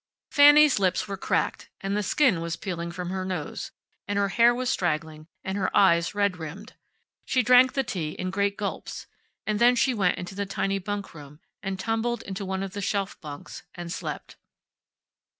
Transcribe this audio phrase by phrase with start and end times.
[0.31, 3.69] Fanny's lips were cracked, and the skin was peeled from her nose,
[4.07, 6.73] and her hair was straggling and her eyes red rimmed.
[7.23, 9.05] She drank the tea in great gulps.
[9.45, 13.21] And then she went into the tiny bunkroom, and tumbled into one of the shelf
[13.21, 14.37] bunks, and slept.